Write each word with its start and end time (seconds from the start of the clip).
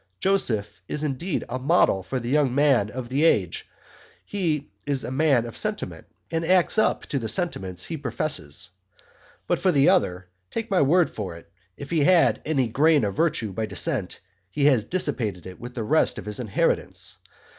Joseph 0.19 0.81
is 0.87 1.03
indeed 1.03 1.43
a 1.47 1.59
model 1.59 2.01
for 2.01 2.19
the 2.19 2.27
young 2.27 2.55
men 2.55 2.89
of 2.89 3.07
the 3.07 3.23
Age 3.23 3.69
He 4.25 4.71
is 4.87 5.03
a 5.03 5.11
man 5.11 5.45
of 5.45 5.55
Sentiment 5.55 6.07
and 6.31 6.43
acts 6.43 6.79
up 6.79 7.03
to 7.05 7.19
the 7.19 7.29
Sentiments 7.29 7.85
he 7.85 7.97
professes 7.97 8.71
but 9.45 9.59
for 9.59 9.71
the 9.71 9.85
other[,] 9.89 10.23
take 10.49 10.71
my 10.71 10.81
word 10.81 11.11
for't 11.11 11.45
[if] 11.77 11.91
he 11.91 11.99
had 12.03 12.41
any 12.45 12.67
grain 12.67 13.03
of 13.03 13.13
Virtue 13.13 13.53
by 13.53 13.67
descent 13.67 14.21
he 14.49 14.65
has 14.65 14.85
dissipated 14.85 15.45
it 15.45 15.59
with 15.59 15.75
the 15.75 15.83
rest 15.83 16.17
of 16.17 16.25
his 16.25 16.39
inheritance. 16.39 17.17